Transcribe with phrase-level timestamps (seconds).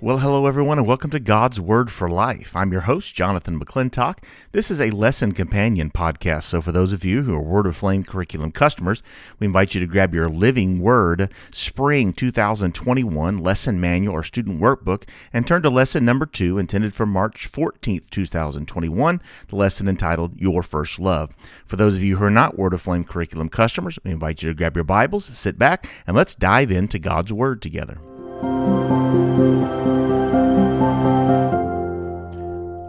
[0.00, 2.54] Well, hello everyone, and welcome to God's Word for Life.
[2.54, 4.18] I'm your host, Jonathan McClintock.
[4.52, 6.44] This is a lesson companion podcast.
[6.44, 9.02] So, for those of you who are Word Aflame curriculum customers,
[9.40, 15.02] we invite you to grab your Living Word Spring 2021 lesson manual or student workbook
[15.32, 20.62] and turn to lesson number two, intended for March 14th, 2021, the lesson entitled Your
[20.62, 21.34] First Love.
[21.66, 24.54] For those of you who are not Word Aflame curriculum customers, we invite you to
[24.54, 27.98] grab your Bibles, sit back, and let's dive into God's Word together.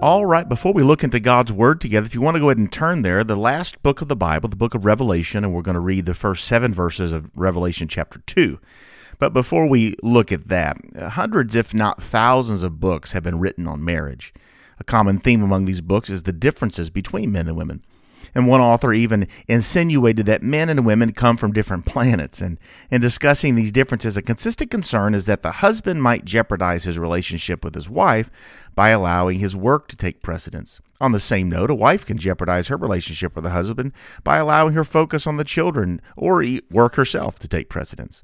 [0.02, 2.58] All right, before we look into God's Word together, if you want to go ahead
[2.58, 5.61] and turn there, the last book of the Bible, the book of Revelation, and we're
[5.61, 8.61] going to read the first seven verses of Revelation chapter 2.
[9.17, 13.39] But before we look at that, uh, hundreds, if not thousands, of books have been
[13.39, 14.33] written on marriage.
[14.80, 17.83] A common theme among these books is the differences between men and women.
[18.35, 22.41] And one author even insinuated that men and women come from different planets.
[22.41, 22.59] And
[22.91, 27.63] in discussing these differences, a consistent concern is that the husband might jeopardize his relationship
[27.63, 28.30] with his wife
[28.75, 30.80] by allowing his work to take precedence.
[31.02, 34.73] On the same note, a wife can jeopardize her relationship with a husband by allowing
[34.73, 38.21] her focus on the children or work herself to take precedence.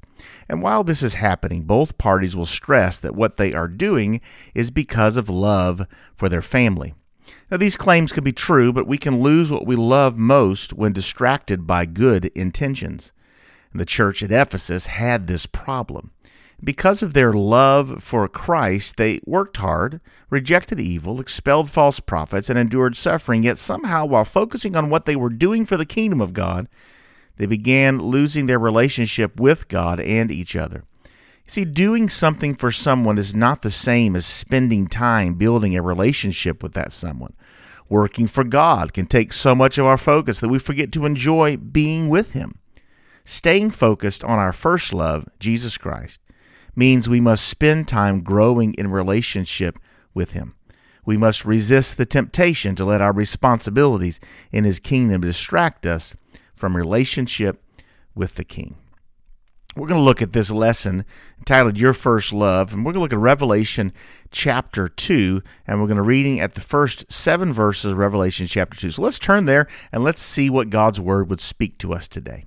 [0.48, 4.20] And while this is happening, both parties will stress that what they are doing
[4.54, 6.94] is because of love for their family.
[7.50, 10.92] Now, these claims can be true, but we can lose what we love most when
[10.92, 13.12] distracted by good intentions.
[13.72, 16.12] And the church at Ephesus had this problem.
[16.62, 22.58] Because of their love for Christ, they worked hard, rejected evil, expelled false prophets, and
[22.58, 26.32] endured suffering, yet somehow, while focusing on what they were doing for the kingdom of
[26.32, 26.68] God,
[27.36, 30.84] they began losing their relationship with God and each other.
[31.46, 36.62] See, doing something for someone is not the same as spending time building a relationship
[36.62, 37.34] with that someone.
[37.88, 41.56] Working for God can take so much of our focus that we forget to enjoy
[41.56, 42.58] being with Him.
[43.24, 46.20] Staying focused on our first love, Jesus Christ,
[46.74, 49.78] means we must spend time growing in relationship
[50.14, 50.56] with Him.
[51.04, 54.18] We must resist the temptation to let our responsibilities
[54.50, 56.16] in His kingdom distract us
[56.56, 57.62] from relationship
[58.16, 58.76] with the King.
[59.76, 61.04] We're going to look at this lesson
[61.38, 63.92] entitled Your First Love, and we're going to look at Revelation
[64.30, 68.74] chapter 2, and we're going to reading at the first seven verses of Revelation chapter
[68.80, 68.92] 2.
[68.92, 72.46] So let's turn there and let's see what God's Word would speak to us today.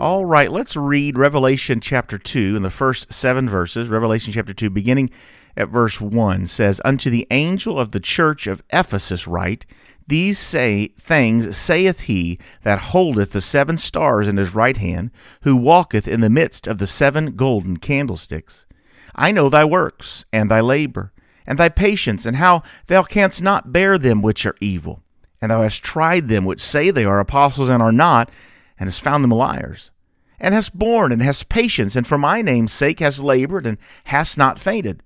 [0.00, 3.90] All right, let's read Revelation chapter 2 in the first seven verses.
[3.90, 5.10] Revelation chapter 2, beginning
[5.54, 9.66] at verse 1, says, Unto the angel of the church of Ephesus write,
[10.10, 15.12] these say things saith he that holdeth the seven stars in his right hand,
[15.42, 18.66] who walketh in the midst of the seven golden candlesticks.
[19.14, 21.12] I know thy works, and thy labor,
[21.46, 25.00] and thy patience, and how thou canst not bear them which are evil.
[25.40, 28.32] And thou hast tried them which say they are apostles and are not,
[28.80, 29.92] and hast found them liars.
[30.40, 34.36] And hast borne, and hast patience, and for my name's sake hast labored, and hast
[34.36, 35.04] not fainted.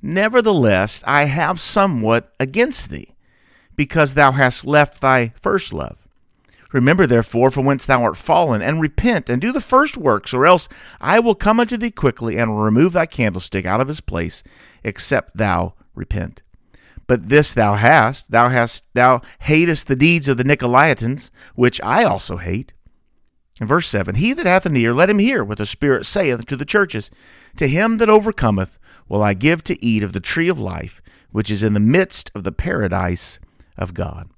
[0.00, 3.12] Nevertheless, I have somewhat against thee
[3.76, 6.06] because thou hast left thy first love.
[6.72, 10.46] Remember therefore from whence thou art fallen, and repent, and do the first works, or
[10.46, 10.68] else
[11.00, 14.42] I will come unto thee quickly, and will remove thy candlestick out of his place,
[14.82, 16.42] except thou repent.
[17.06, 22.02] But this thou hast, thou hast thou hatest the deeds of the Nicolaitans, which I
[22.02, 22.72] also hate.
[23.60, 26.44] In verse 7, He that hath an ear, let him hear what the Spirit saith
[26.46, 27.10] to the churches.
[27.56, 31.00] To him that overcometh will I give to eat of the tree of life,
[31.30, 33.38] which is in the midst of the paradise
[33.76, 34.28] of God.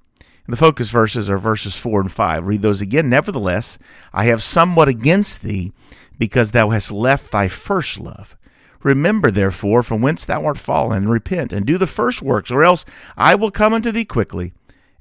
[0.49, 2.47] And the focus verses are verses 4 and 5.
[2.47, 3.10] Read those again.
[3.10, 3.78] Nevertheless,
[4.15, 5.72] I have somewhat against thee,
[6.19, 8.35] because thou hast left thy first love.
[8.82, 12.64] Remember, therefore, from whence thou art fallen, and repent, and do the first works, or
[12.64, 14.55] else I will come unto thee quickly,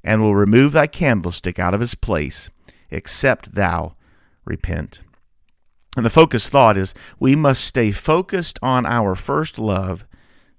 [0.04, 2.50] and will remove thy candlestick out of his place,
[2.90, 3.94] except thou
[4.44, 5.00] repent.
[5.96, 10.04] And the focus thought is we must stay focused on our first love,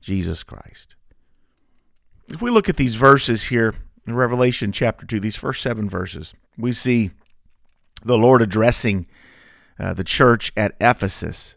[0.01, 0.95] Jesus Christ
[2.31, 3.73] if we look at these verses here
[4.05, 7.11] in Revelation chapter 2, these first seven verses, we see
[8.03, 9.07] the Lord addressing
[9.79, 11.55] uh, the church at Ephesus.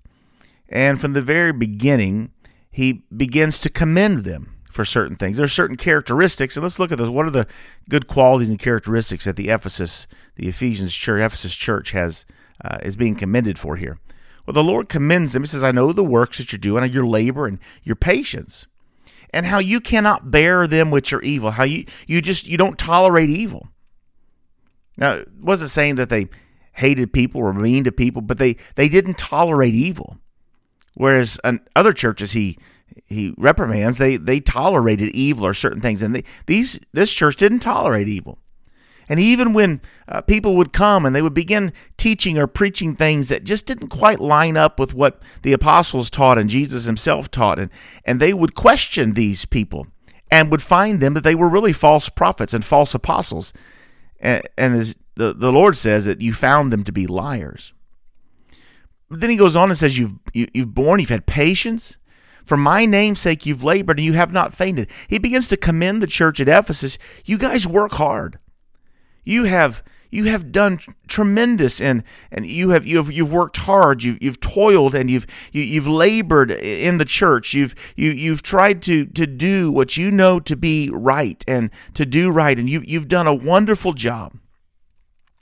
[0.68, 2.32] And from the very beginning,
[2.70, 5.36] he begins to commend them for certain things.
[5.36, 7.10] There are certain characteristics, and let's look at those.
[7.10, 7.46] What are the
[7.90, 12.24] good qualities and characteristics that the Ephesus, the Ephesians church, Ephesus church has
[12.64, 13.98] uh, is being commended for here?
[14.46, 15.42] Well, the Lord commends them.
[15.42, 18.66] He says, I know the works that you're doing, your labor and your patience,
[19.32, 21.52] and how you cannot bear them which are evil.
[21.52, 23.68] How you, you just you don't tolerate evil.
[24.96, 26.28] Now, it wasn't saying that they
[26.74, 30.18] hated people or mean to people, but they, they didn't tolerate evil.
[30.94, 32.58] Whereas in other churches he
[33.06, 37.60] he reprimands, they they tolerated evil or certain things, and they, these this church didn't
[37.60, 38.38] tolerate evil.
[39.08, 43.28] And even when uh, people would come and they would begin teaching or preaching things
[43.28, 47.58] that just didn't quite line up with what the apostles taught and Jesus himself taught,
[47.58, 47.70] and,
[48.04, 49.86] and they would question these people
[50.30, 53.52] and would find them that they were really false prophets and false apostles.
[54.18, 57.74] And, and as the, the Lord says, that you found them to be liars.
[59.10, 61.26] But then he goes on and says, You've, you, have you have borne, you've had
[61.26, 61.98] patience.
[62.46, 64.90] For my name's sake, you've labored and you have not fainted.
[65.06, 66.98] He begins to commend the church at Ephesus.
[67.24, 68.38] You guys work hard.
[69.24, 70.78] You have you have done
[71.08, 75.26] tremendous and and you have you have you've worked hard you you've toiled and you've
[75.52, 80.10] you, you've labored in the church you've you you've tried to to do what you
[80.10, 84.34] know to be right and to do right and you you've done a wonderful job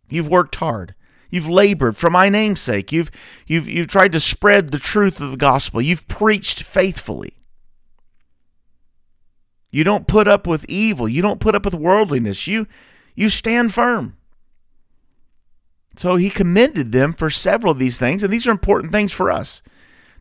[0.08, 0.94] you've worked hard
[1.30, 2.90] You've labored for my name's sake.
[2.90, 3.10] You've,
[3.46, 5.80] you've, you've tried to spread the truth of the gospel.
[5.80, 7.34] You've preached faithfully.
[9.70, 11.08] You don't put up with evil.
[11.08, 12.48] You don't put up with worldliness.
[12.48, 12.66] You,
[13.20, 14.16] you stand firm.
[15.94, 19.30] So he commended them for several of these things, and these are important things for
[19.30, 19.62] us.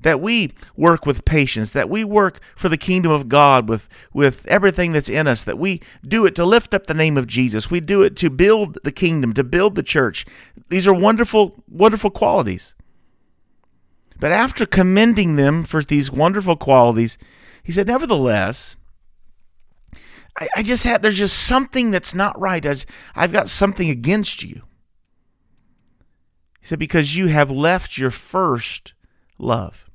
[0.01, 4.46] That we work with patience, that we work for the kingdom of God with, with
[4.48, 7.72] everything that's in us, that we do it to lift up the name of Jesus.
[7.72, 10.25] We do it to build the kingdom, to build the church.
[10.68, 12.75] These are wonderful, wonderful qualities.
[14.19, 17.18] But after commending them for these wonderful qualities,
[17.63, 18.75] he said, Nevertheless,
[20.39, 22.65] I, I just had there's just something that's not right.
[22.65, 24.63] As I've got something against you.
[26.59, 28.94] He said, because you have left your first
[29.38, 29.89] love.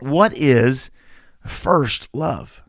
[0.00, 0.90] What is
[1.46, 2.62] first love?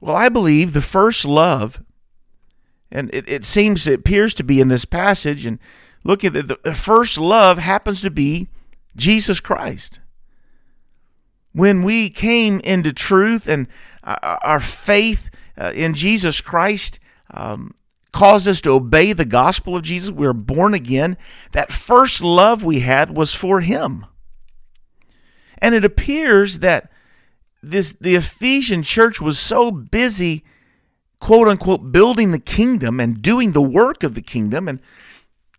[0.00, 1.82] Well, I believe the first love,
[2.90, 5.58] and it, it seems, it appears to be in this passage, and
[6.04, 8.48] look at the, the first love happens to be
[8.94, 10.00] Jesus Christ
[11.56, 13.66] when we came into truth and
[14.04, 17.00] our faith uh, in Jesus Christ
[17.30, 17.74] um,
[18.12, 21.16] caused us to obey the gospel of Jesus, we were born again.
[21.52, 24.04] That first love we had was for Him.
[25.56, 26.92] And it appears that
[27.62, 30.44] this the Ephesian church was so busy,
[31.20, 34.82] quote unquote, building the kingdom and doing the work of the kingdom and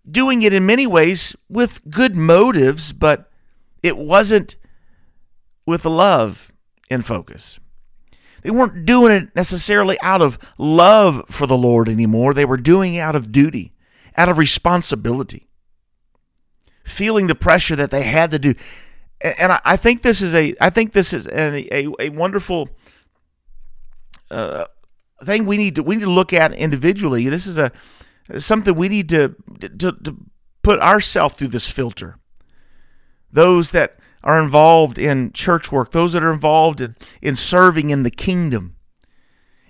[0.09, 3.31] doing it in many ways with good motives, but
[3.81, 4.57] it wasn't
[5.67, 6.51] with love
[6.89, 7.59] in focus.
[8.41, 12.33] They weren't doing it necessarily out of love for the Lord anymore.
[12.33, 13.73] They were doing it out of duty,
[14.15, 15.49] out of responsibility,
[16.85, 18.55] feeling the pressure that they had to do.
[19.21, 22.69] And I think this is a, I think this is a, a, a wonderful
[24.31, 24.65] uh,
[25.23, 27.27] thing we need to we need to look at individually.
[27.27, 27.71] This is a
[28.37, 30.17] something we need to to, to
[30.61, 32.19] put ourselves through this filter.
[33.31, 38.03] Those that are involved in church work, those that are involved in, in serving in
[38.03, 38.75] the kingdom,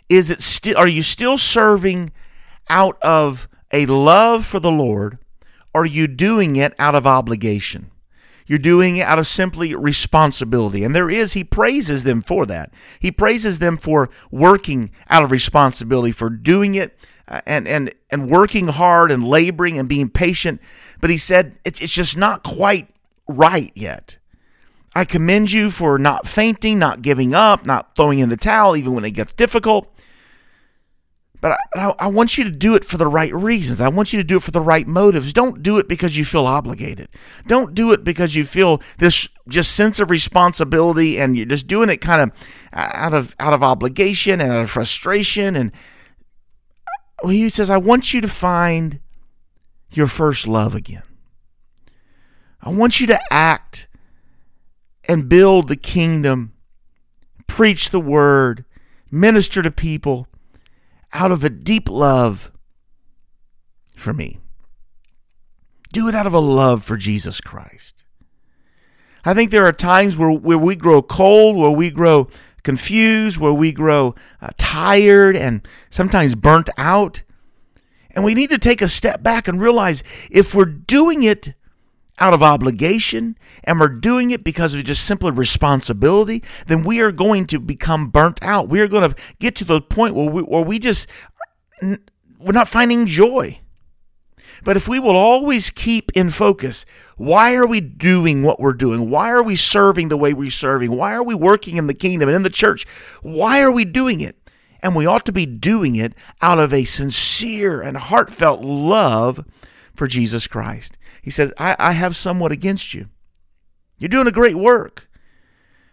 [0.09, 2.11] is it still are you still serving
[2.69, 5.17] out of a love for the Lord?
[5.73, 7.91] Or are you doing it out of obligation?
[8.47, 10.83] You're doing it out of simply responsibility.
[10.83, 12.71] And there is, he praises them for that.
[12.99, 18.29] He praises them for working out of responsibility, for doing it uh, and, and, and
[18.29, 20.61] working hard and laboring and being patient.
[21.01, 22.87] But he said it's, it's just not quite
[23.27, 24.17] right yet.
[24.97, 28.95] I commend you for not fainting, not giving up, not throwing in the towel, even
[28.95, 29.93] when it gets difficult.
[31.39, 33.79] But I, I, want you to do it for the right reasons.
[33.79, 35.33] I want you to do it for the right motives.
[35.33, 37.09] Don't do it because you feel obligated.
[37.45, 41.91] Don't do it because you feel this just sense of responsibility and you're just doing
[41.91, 42.31] it kind of
[42.73, 45.55] out of out of obligation and out of frustration.
[45.55, 45.71] And
[47.23, 48.99] he says, I want you to find
[49.91, 51.03] your first love again.
[52.63, 53.87] I want you to act
[55.07, 56.53] and build the kingdom,
[57.47, 58.65] preach the word,
[59.09, 60.27] minister to people
[61.13, 62.51] out of a deep love
[63.95, 64.39] for me.
[65.93, 68.03] Do it out of a love for Jesus Christ.
[69.23, 72.27] I think there are times where, where we grow cold, where we grow
[72.63, 77.23] confused, where we grow uh, tired and sometimes burnt out.
[78.11, 81.53] And we need to take a step back and realize if we're doing it
[82.19, 87.11] out of obligation and we're doing it because of just simply responsibility, then we are
[87.11, 88.69] going to become burnt out.
[88.69, 91.07] We are going to get to the point where we, where we just
[91.81, 93.59] we're not finding joy.
[94.63, 99.09] But if we will always keep in focus, why are we doing what we're doing?
[99.09, 100.91] Why are we serving the way we're serving?
[100.91, 102.85] Why are we working in the kingdom and in the church?
[103.21, 104.35] Why are we doing it?
[104.81, 109.45] And we ought to be doing it out of a sincere and heartfelt love
[109.97, 110.97] for Jesus Christ.
[111.21, 113.07] He says, I, I have somewhat against you.
[113.97, 115.09] You're doing a great work,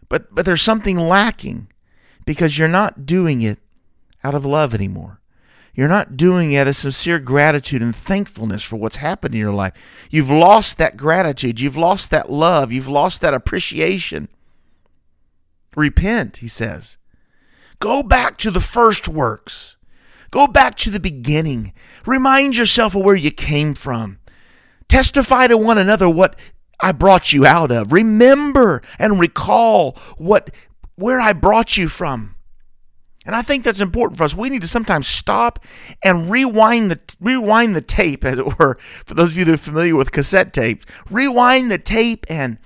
[0.08, 1.68] but, but there's something lacking
[2.26, 3.58] because you're not doing it
[4.23, 5.20] out of love anymore.
[5.75, 9.52] You're not doing it out of sincere gratitude and thankfulness for what's happened in your
[9.52, 9.73] life.
[10.11, 11.58] You've lost that gratitude.
[11.58, 12.70] You've lost that love.
[12.70, 14.28] You've lost that appreciation.
[15.75, 16.96] Repent, he says.
[17.80, 19.76] Go back to the first works.
[20.35, 21.73] Go back to the beginning.
[22.05, 24.19] Remind yourself of where you came from.
[24.88, 26.35] Testify to one another what
[26.81, 27.93] I brought you out of.
[27.93, 30.50] Remember and recall what
[30.97, 32.35] where I brought you from.
[33.25, 34.35] And I think that's important for us.
[34.35, 35.64] We need to sometimes stop
[36.03, 38.76] and rewind the rewind the tape, as it were.
[39.07, 42.59] For those of you that are familiar with cassette tapes, rewind the tape and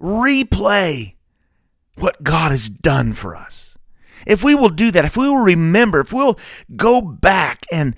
[0.00, 1.16] replay
[1.96, 3.71] what God has done for us.
[4.26, 6.38] If we will do that, if we will remember, if we'll
[6.76, 7.94] go back and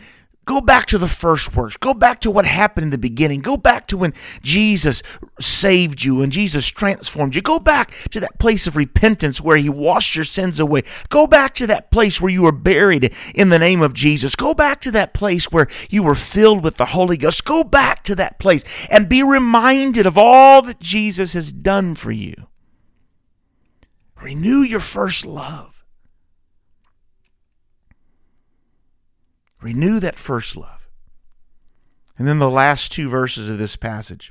[0.46, 1.76] Go back to the first works.
[1.78, 3.40] Go back to what happened in the beginning.
[3.40, 4.12] Go back to when
[4.42, 5.02] Jesus
[5.40, 7.40] saved you and Jesus transformed you.
[7.40, 10.82] Go back to that place of repentance where he washed your sins away.
[11.08, 14.36] Go back to that place where you were buried in the name of Jesus.
[14.36, 17.44] Go back to that place where you were filled with the Holy Ghost.
[17.46, 22.12] Go back to that place and be reminded of all that Jesus has done for
[22.12, 22.34] you.
[24.20, 25.73] Renew your first love.
[29.64, 30.90] Renew that first love.
[32.18, 34.30] And then the last two verses of this passage.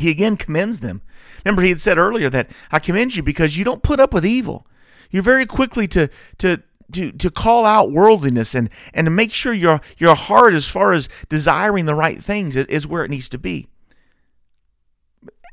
[0.00, 1.02] He again commends them.
[1.44, 4.24] Remember, he had said earlier that I commend you because you don't put up with
[4.24, 4.66] evil.
[5.10, 6.08] You're very quickly to
[6.38, 6.62] to
[6.92, 10.94] to to call out worldliness and and to make sure your your heart, as far
[10.94, 13.68] as desiring the right things, is, is where it needs to be.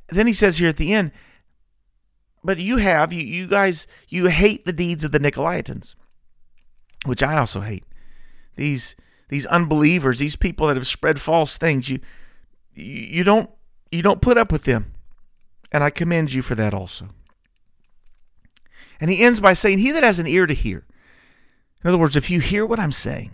[0.08, 1.12] Then he says here at the end,
[2.46, 5.96] but you have you you guys you hate the deeds of the Nicolaitans,
[7.06, 7.84] which I also hate
[8.60, 8.96] these
[9.30, 12.00] these unbelievers, these people that have spread false things, you
[12.74, 13.50] you don't
[13.92, 14.94] you don't put up with them.
[15.72, 17.10] And I commend you for that also.
[19.00, 20.86] And he ends by saying, He that has an ear to hear.
[21.84, 23.32] In other words, if you hear what I'm saying,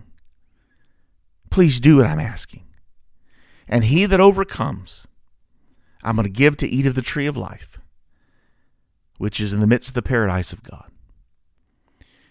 [1.49, 2.63] please do what I'm asking.
[3.67, 5.07] And he that overcomes,
[6.03, 7.79] I'm going to give to eat of the tree of life,
[9.17, 10.91] which is in the midst of the paradise of God.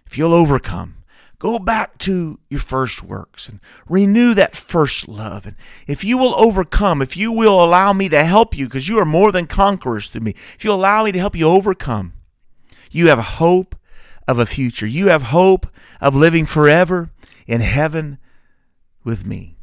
[0.07, 1.04] If you'll overcome,
[1.39, 5.47] Go back to your first works and renew that first love.
[5.47, 8.99] And if you will overcome, if you will allow me to help you, because you
[8.99, 12.15] are more than conquerors through me, if you allow me to help you overcome,
[12.91, 13.75] you have hope
[14.27, 14.87] of a future.
[14.87, 15.67] You have hope
[16.01, 17.11] of living forever
[17.47, 18.19] in heaven
[19.05, 19.57] with me.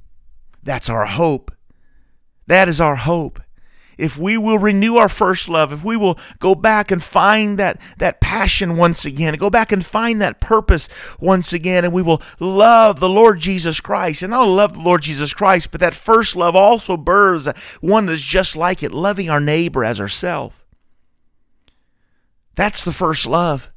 [0.62, 1.52] That's our hope.
[2.48, 3.42] That is our hope
[3.98, 7.80] if we will renew our first love, if we will go back and find that,
[7.98, 12.22] that passion once again, go back and find that purpose once again, and we will
[12.40, 14.22] love the Lord Jesus Christ.
[14.22, 17.48] And not love the Lord Jesus Christ, but that first love also births
[17.82, 20.56] one that's just like it, loving our neighbor as ourselves.
[22.56, 23.72] That's the first love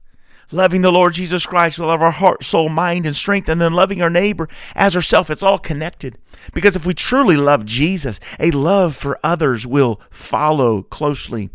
[0.50, 3.60] loving the Lord Jesus Christ with all of our heart, soul, mind, and strength, and
[3.60, 5.30] then loving our neighbor as ourselves.
[5.30, 6.18] It's all connected.
[6.52, 11.50] Because if we truly love Jesus, a love for others will follow closely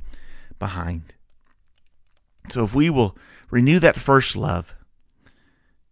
[0.58, 1.14] behind.
[2.50, 3.16] So if we will
[3.50, 4.74] renew that first love,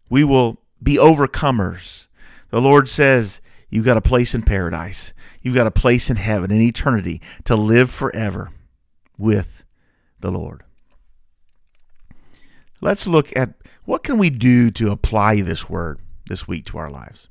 [0.08, 2.06] we will be overcomers.
[2.50, 3.40] The Lord says,
[3.70, 5.12] You've got a place in paradise.
[5.42, 8.50] You've got a place in heaven, in eternity, to live forever
[9.18, 9.66] with
[10.20, 10.64] the Lord
[12.80, 13.54] let's look at
[13.84, 17.28] what can we do to apply this word this week to our lives.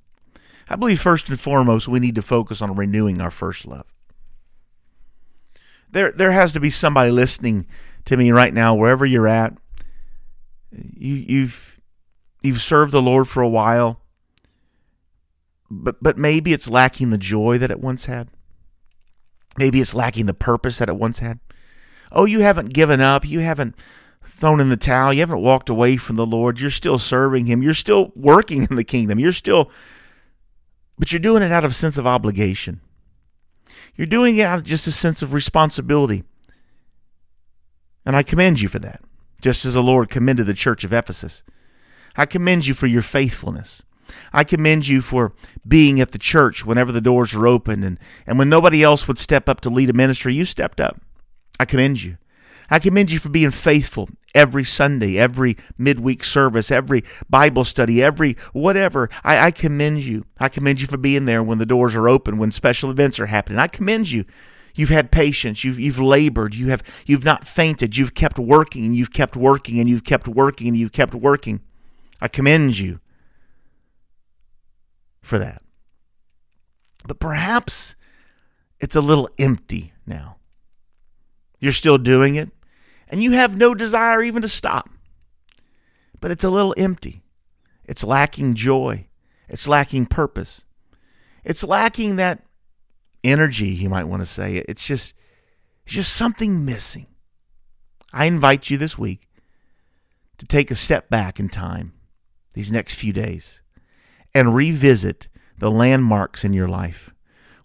[0.69, 3.85] I believe first and foremost we need to focus on renewing our first love.
[5.89, 7.65] There there has to be somebody listening
[8.05, 9.53] to me right now wherever you're at.
[10.71, 11.79] You you've
[12.43, 14.01] you've served the Lord for a while.
[15.69, 18.29] But but maybe it's lacking the joy that it once had.
[19.57, 21.39] Maybe it's lacking the purpose that it once had.
[22.11, 23.25] Oh, you haven't given up.
[23.25, 23.75] You haven't
[24.27, 25.13] thrown in the towel.
[25.13, 26.59] You haven't walked away from the Lord.
[26.59, 27.61] You're still serving Him.
[27.61, 29.19] You're still working in the kingdom.
[29.19, 29.71] You're still,
[30.97, 32.81] but you're doing it out of a sense of obligation.
[33.95, 36.23] You're doing it out of just a sense of responsibility.
[38.05, 39.01] And I commend you for that,
[39.41, 41.43] just as the Lord commended the church of Ephesus.
[42.15, 43.83] I commend you for your faithfulness.
[44.31, 45.33] I commend you for
[45.67, 49.19] being at the church whenever the doors were open and, and when nobody else would
[49.19, 51.01] step up to lead a ministry, you stepped up.
[51.59, 52.17] I commend you.
[52.69, 58.35] I commend you for being faithful every Sunday, every midweek service, every Bible study, every
[58.53, 59.09] whatever.
[59.23, 60.25] I, I, commend you.
[60.39, 63.25] I commend you for being there when the doors are open, when special events are
[63.27, 63.59] happening.
[63.59, 64.25] I commend you.
[64.75, 65.63] You've had patience.
[65.63, 66.53] You've you've labored.
[66.53, 67.97] You have you've not fainted.
[67.97, 71.61] You've kept working and you've kept working and you've kept working and you've kept working.
[72.21, 72.99] I commend you
[75.23, 75.63] for that.
[77.07, 77.95] But perhaps
[78.79, 80.37] it's a little empty now.
[81.59, 82.51] You're still doing it,
[83.09, 84.89] and you have no desire even to stop.
[86.19, 87.23] But it's a little empty.
[87.85, 89.07] It's lacking joy.
[89.47, 90.65] It's lacking purpose.
[91.43, 92.43] It's lacking that
[93.23, 94.57] energy, you might want to say.
[94.67, 95.13] It's just
[95.85, 97.07] it's just something missing.
[98.13, 99.27] I invite you this week
[100.37, 101.93] to take a step back in time
[102.53, 103.61] these next few days
[104.33, 107.11] and revisit the landmarks in your life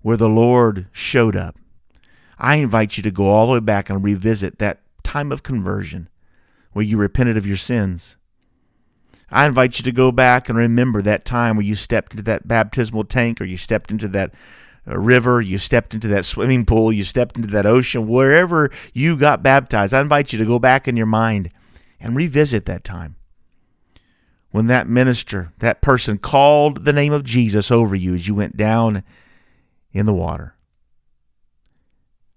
[0.03, 1.57] where the Lord showed up.
[2.39, 4.82] I invite you to go all the way back and revisit that
[5.13, 6.09] time of conversion
[6.73, 8.17] where you repented of your sins.
[9.31, 12.49] I invite you to go back and remember that time where you stepped into that
[12.49, 14.33] baptismal tank or you stepped into that
[14.89, 19.15] uh, river, you stepped into that swimming pool, you stepped into that ocean, wherever you
[19.15, 19.93] got baptized.
[19.93, 21.51] I invite you to go back in your mind
[22.01, 23.17] and revisit that time
[24.51, 28.57] when that minister, that person called the name of Jesus over you as you went
[28.57, 29.05] down
[29.93, 30.57] in the water.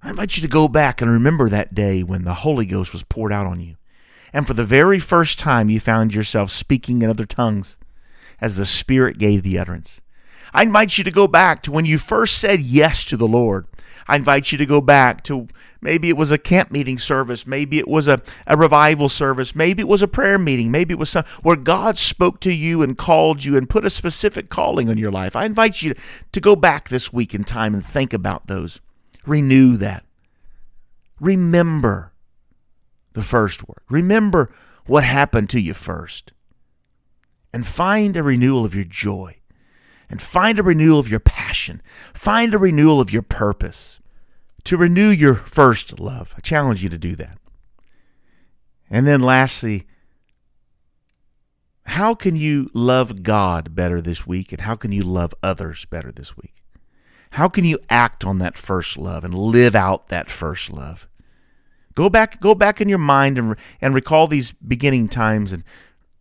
[0.06, 3.02] I invite you to go back and remember that day when the Holy Ghost was
[3.02, 3.76] poured out on you.
[4.32, 7.80] And for the very first time, you found yourself speaking in other tongues
[8.40, 10.02] as the Spirit gave the utterance.
[10.54, 13.66] I invite you to go back to when you first said yes to the Lord
[14.08, 15.48] I invite you to go back to
[15.82, 19.82] maybe it was a camp meeting service, maybe it was a, a revival service, maybe
[19.82, 22.98] it was a prayer meeting, maybe it was some where God spoke to you and
[22.98, 25.36] called you and put a specific calling on your life.
[25.36, 25.96] I invite you
[26.32, 28.80] to go back this week in time and think about those.
[29.26, 30.06] Renew that.
[31.20, 32.14] Remember
[33.14, 33.82] the first word.
[33.90, 34.50] Remember
[34.86, 36.34] what happened to you first.
[37.54, 39.38] And find a renewal of your joy
[40.10, 41.82] and find a renewal of your passion.
[42.14, 44.00] Find a renewal of your purpose.
[44.66, 46.34] To renew your first love.
[46.36, 47.38] I challenge you to do that.
[48.90, 49.86] And then lastly,
[51.86, 56.12] how can you love God better this week and how can you love others better
[56.12, 56.56] this week?
[57.36, 61.06] How can you act on that first love and live out that first love?
[61.94, 65.66] Go back go back in your mind and and recall these beginning times and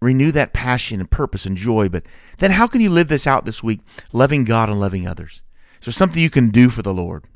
[0.03, 1.89] renew that passion and purpose and joy.
[1.89, 2.03] But
[2.39, 3.79] then how can you live this out this week,
[4.13, 5.45] loving God and loving others?
[5.79, 7.27] Is there something you can do for the Lord?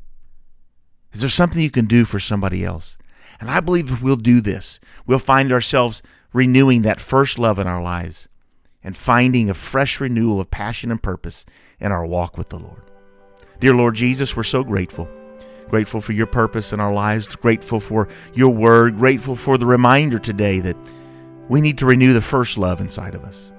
[1.12, 2.98] Is there something you can do for somebody else?
[3.40, 7.68] And I believe if we'll do this, we'll find ourselves renewing that first love in
[7.68, 8.28] our lives
[8.82, 11.46] and finding a fresh renewal of passion and purpose
[11.78, 12.87] in our walk with the Lord.
[13.60, 15.08] Dear Lord Jesus, we're so grateful.
[15.68, 20.18] Grateful for your purpose in our lives, grateful for your word, grateful for the reminder
[20.18, 20.76] today that
[21.48, 23.50] we need to renew the first love inside of us.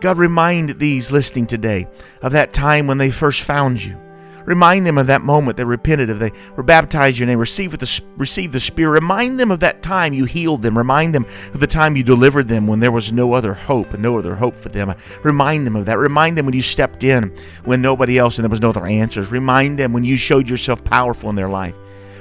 [0.00, 1.86] God, remind these listening today
[2.22, 3.98] of that time when they first found you.
[4.46, 7.78] Remind them of that moment they repented, of they were baptized in your name, received
[7.78, 8.92] the, received the Spirit.
[8.92, 10.76] Remind them of that time you healed them.
[10.76, 14.02] Remind them of the time you delivered them when there was no other hope and
[14.02, 14.94] no other hope for them.
[15.22, 15.98] Remind them of that.
[15.98, 19.30] Remind them when you stepped in when nobody else and there was no other answers.
[19.30, 21.74] Remind them when you showed yourself powerful in their life.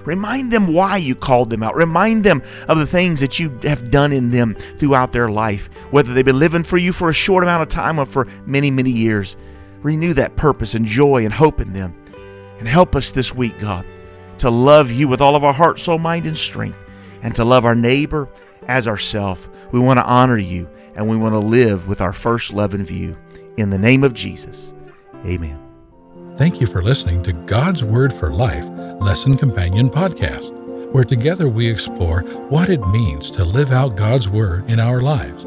[0.05, 1.75] Remind them why you called them out.
[1.75, 6.13] Remind them of the things that you have done in them throughout their life, whether
[6.13, 8.91] they've been living for you for a short amount of time or for many, many
[8.91, 9.37] years.
[9.81, 11.95] Renew that purpose and joy and hope in them.
[12.59, 13.85] And help us this week, God,
[14.39, 16.79] to love you with all of our heart, soul, mind, and strength,
[17.21, 18.29] and to love our neighbor
[18.67, 19.49] as ourself.
[19.71, 22.85] We want to honor you and we want to live with our first love in
[22.85, 23.17] view.
[23.57, 24.73] In the name of Jesus,
[25.25, 25.59] amen.
[26.35, 28.65] Thank you for listening to God's Word for Life
[29.01, 30.53] Lesson Companion podcast,
[30.91, 35.45] where together we explore what it means to live out God's Word in our lives.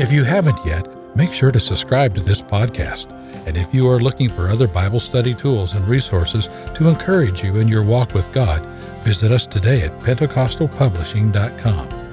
[0.00, 3.06] If you haven't yet, make sure to subscribe to this podcast.
[3.46, 7.56] And if you are looking for other Bible study tools and resources to encourage you
[7.56, 8.64] in your walk with God,
[9.04, 12.03] visit us today at PentecostalPublishing.com.